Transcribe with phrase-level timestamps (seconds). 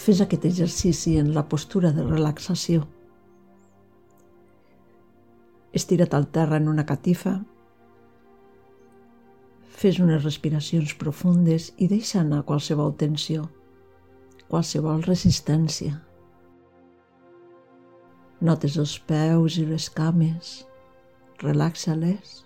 [0.00, 2.86] Fes aquest exercici en la postura de relaxació.
[5.76, 7.34] Estira't al terra en una catifa.
[9.82, 13.44] Fes unes respiracions profundes i deixa anar qualsevol tensió,
[14.48, 16.00] qualsevol resistència.
[18.40, 20.58] Notes els peus i les cames.
[21.44, 22.38] Relaxa-les.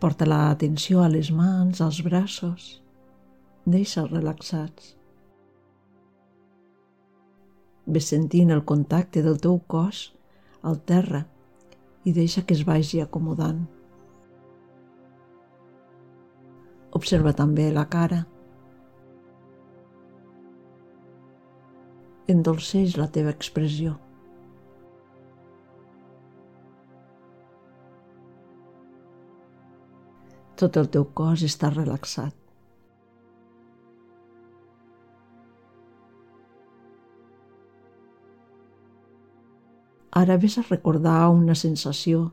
[0.00, 2.78] Porta l'atenció a les mans, als braços.
[3.70, 4.94] Deixa'ls relaxats.
[7.90, 10.02] Ves sentint el contacte del teu cos
[10.70, 11.24] al terra
[12.06, 13.62] i deixa que es vagi acomodant.
[16.98, 18.24] Observa també la cara.
[22.30, 23.96] endolceix la teva expressió.
[30.60, 32.49] Tot el teu cos està relaxat.
[40.20, 42.32] Ara ves a recordar una sensació,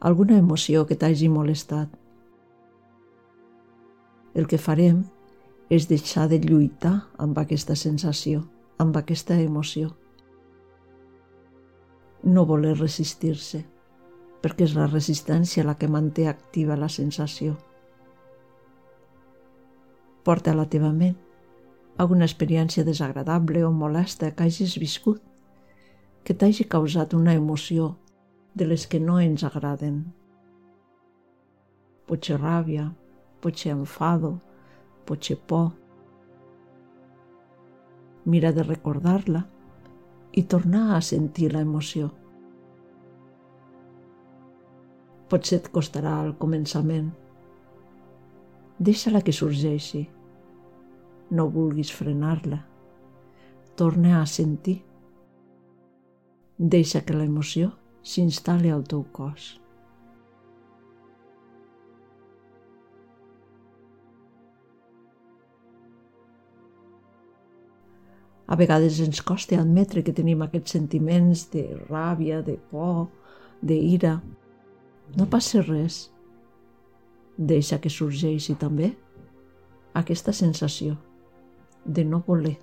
[0.00, 1.88] alguna emoció que t'hagi molestat.
[4.34, 5.02] El que farem
[5.70, 8.44] és deixar de lluitar amb aquesta sensació
[8.78, 9.90] amb aquesta emoció.
[12.22, 13.64] No voler resistir-se,
[14.42, 17.56] perquè és la resistència la que manté activa la sensació.
[20.22, 21.16] Porta a la teva ment
[21.98, 25.22] alguna experiència desagradable o molesta que hagis viscut,
[26.28, 27.94] que t'hagi causat una emoció
[28.52, 29.94] de les que no ens agraden.
[32.04, 32.82] Potser ràbia,
[33.40, 34.34] potser enfado,
[35.08, 35.70] potser por,
[38.28, 39.40] mira de recordar-la
[40.36, 42.10] i tornar a sentir la emoció.
[45.32, 47.08] Potser et costarà al començament.
[48.76, 50.02] Deixa-la que sorgeixi.
[51.32, 52.60] No vulguis frenar-la.
[53.80, 54.76] Torna a sentir.
[56.58, 57.68] Deixa que l'emoció
[58.02, 59.60] s'instal·li al teu cos.
[68.48, 73.06] A vegades ens costa admetre que tenim aquests sentiments de ràbia, de por,
[73.62, 74.16] de ira.
[75.14, 76.08] No passa res.
[77.38, 78.96] Deixa que sorgeixi també
[79.94, 80.98] aquesta sensació
[81.86, 82.58] de no voler.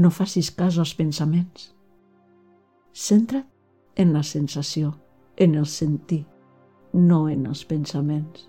[0.00, 1.70] No facis cas als pensaments.
[2.96, 4.94] Centra't en la sensació,
[5.36, 6.22] en el sentir,
[6.92, 8.46] no en els pensaments.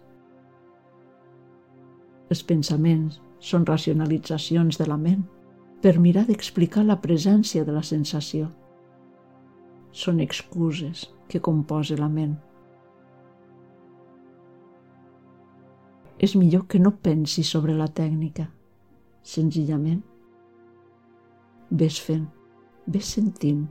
[2.32, 5.26] Els pensaments són racionalitzacions de la ment
[5.84, 8.48] per mirar d'explicar la presència de la sensació.
[9.92, 12.38] Són excuses que composa la ment.
[16.22, 18.48] És millor que no pensis sobre la tècnica.
[19.26, 20.00] Senzillament,
[21.72, 22.28] ves fent,
[22.88, 23.68] ves sentint,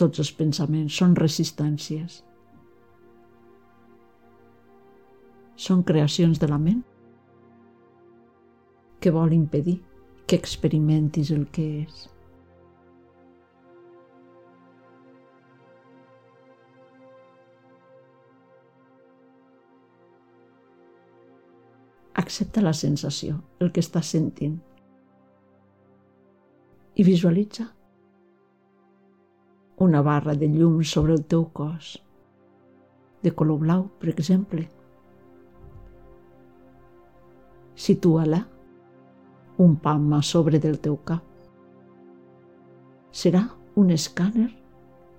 [0.00, 2.22] Tots els pensaments són resistències.
[5.60, 6.78] Són creacions de la ment
[9.04, 9.76] que vol impedir
[10.24, 12.09] que experimentis el que és.
[22.14, 24.58] Accepta la sensació, el que estàs sentint
[27.00, 27.68] i visualitza
[29.80, 31.94] una barra de llum sobre el teu cos,
[33.22, 34.66] de color blau, per exemple.
[37.74, 38.42] Situa-la
[39.64, 41.24] un pam a sobre del teu cap.
[43.12, 43.46] Serà
[43.80, 44.50] un escàner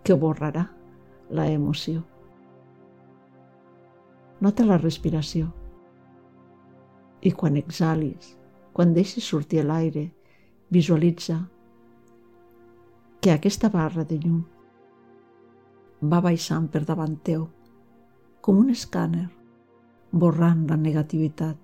[0.03, 0.67] que borrarà
[1.29, 2.03] la emoció.
[4.41, 5.49] Nota la respiració.
[7.21, 8.35] I quan exhalis,
[8.73, 10.07] quan deixes sortir l'aire,
[10.71, 11.37] visualitza
[13.21, 14.39] que aquesta barra de llum
[16.13, 17.43] va baixant per davant teu,
[18.41, 19.27] com un escàner,
[20.11, 21.59] borrant la negativitat.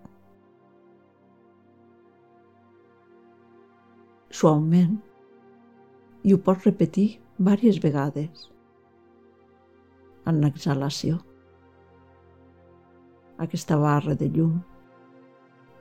[4.29, 4.99] Suaument,
[6.21, 7.07] i ho pots repetir
[7.39, 8.47] diverses vegades.
[10.27, 11.17] En l'exhalació,
[13.41, 14.57] aquesta barra de llum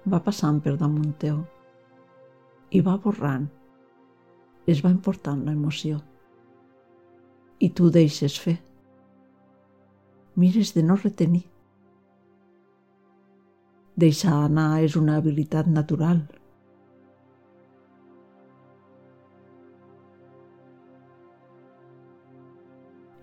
[0.07, 1.43] va passant per damunt teu
[2.71, 3.47] i va borrant
[4.67, 6.01] es va important l'emoció.
[7.63, 8.57] I tu deixes fer.
[10.37, 11.45] Mires de no retenir.
[13.97, 16.21] Deixar anar és una habilitat natural.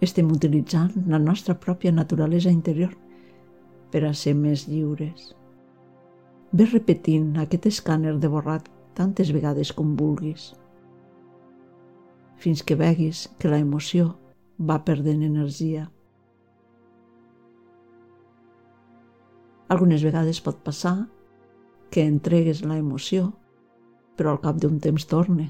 [0.04, 2.96] Estem utilitzant la nostra pròpia naturalesa interior
[3.92, 5.32] per a ser més lliures.
[6.54, 8.68] Ves repetint aquest escàner de borrat
[8.98, 10.52] tantes vegades com vulguis,
[12.44, 14.12] fins que veguis que la emoció
[14.72, 15.88] va perdent energia.
[19.74, 20.94] Algunes vegades pot passar
[21.90, 23.32] que entregues la emoció,
[24.14, 25.50] però al cap d'un temps torne.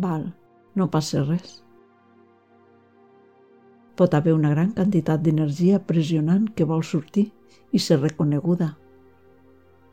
[0.00, 0.30] Val,
[0.74, 1.65] no passa res.
[3.96, 7.30] Pot haver una gran quantitat d'energia pressionant que vol sortir
[7.72, 8.74] i ser reconeguda.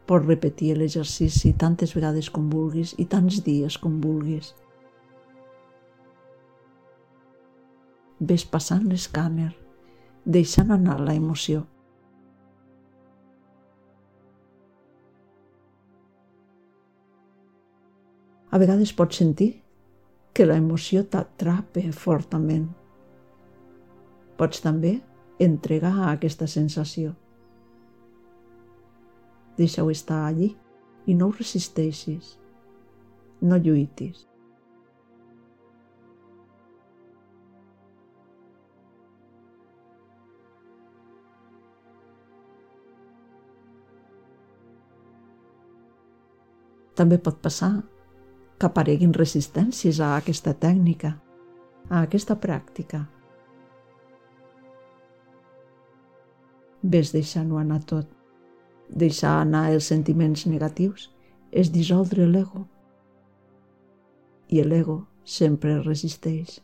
[0.03, 4.51] Pots repetir l'exercici tantes vegades com vulguis i tants dies com vulguis.
[8.19, 9.53] Ves passant l'escàner,
[10.25, 11.63] deixant anar la emoció.
[18.51, 19.53] A vegades pots sentir
[20.35, 22.82] que la emoció t'atrapa fortament.
[24.43, 24.97] Pots també
[25.39, 27.13] entregar a aquesta sensació.
[29.55, 30.49] Deixa-ho estar allí
[31.07, 32.33] i no ho resisteixis.
[33.39, 34.25] No lluitis.
[46.99, 47.71] També pot passar
[48.59, 51.15] que apareguin resistències a aquesta tècnica,
[51.87, 53.05] a aquesta pràctica.
[56.83, 58.09] Ves deixant-ho anar tot.
[58.89, 61.07] Deixar anar els sentiments negatius
[61.51, 62.65] és dissoldre l'ego.
[64.51, 66.59] I l'ego sempre resisteix.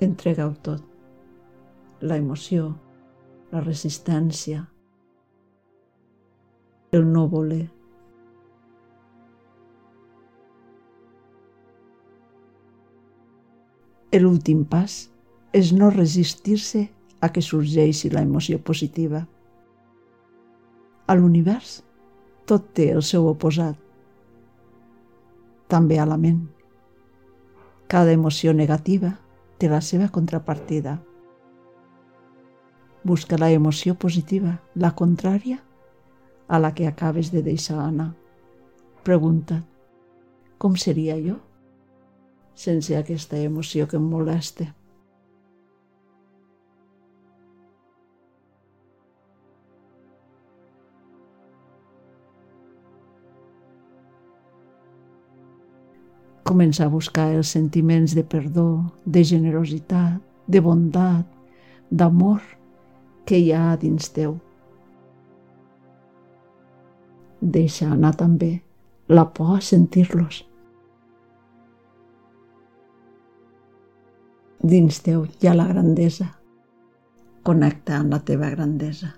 [0.00, 0.84] Entrega-ho tot.
[2.00, 2.70] La emoció,
[3.52, 4.62] la resistència,
[6.92, 7.79] el no voler.
[14.18, 15.06] L'últim pas
[15.54, 16.88] és no resistir-se
[17.22, 19.20] a que sorgeixi la emoció positiva.
[21.06, 21.76] A l'univers
[22.50, 23.76] tot té el seu oposat.
[25.70, 26.40] També a la ment.
[27.86, 29.12] Cada emoció negativa
[29.58, 30.96] té la seva contrapartida.
[33.04, 35.60] Busca la emoció positiva, la contrària
[36.48, 38.10] a la que acabes de deixar anar.
[39.06, 39.62] Pregunta't,
[40.58, 41.38] com seria jo?
[42.60, 44.66] Sense aquesta emoció que em molesta.
[56.50, 58.66] Comença a buscar els sentiments de perdó,
[59.06, 60.18] de generositat,
[60.50, 61.24] de bondat,
[61.90, 62.42] d'amor
[63.24, 64.36] que hi ha dins teu.
[67.40, 68.52] Deixa anar també
[69.08, 70.49] la por a sentir-los
[74.60, 76.26] Dins teu hi ha la grandesa.
[77.48, 79.08] Connecta amb la teva grandesa.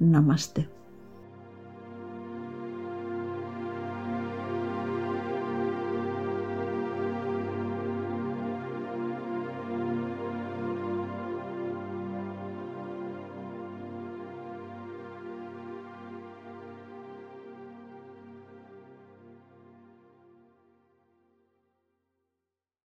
[0.00, 0.64] Namaste.